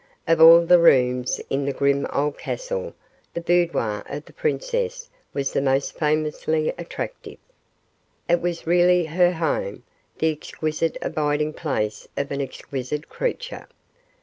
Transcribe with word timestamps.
Of 0.27 0.41
all 0.41 0.65
the 0.65 0.79
rooms 0.79 1.39
in 1.51 1.65
the 1.65 1.73
grim 1.73 2.07
old 2.11 2.39
castle, 2.39 2.95
the 3.35 3.39
boudoir 3.39 4.01
of 4.09 4.25
the 4.25 4.33
princess 4.33 5.07
was 5.31 5.53
the 5.53 5.61
most 5.61 5.95
famously 5.95 6.73
attractive. 6.75 7.37
It 8.27 8.41
was 8.41 8.65
really 8.65 9.05
her 9.05 9.33
home, 9.33 9.83
the 10.17 10.31
exquisite 10.31 10.97
abiding 11.03 11.53
place 11.53 12.07
of 12.17 12.31
an 12.31 12.41
exquisite 12.41 13.09
creature. 13.09 13.67